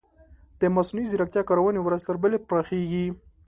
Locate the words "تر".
2.07-2.15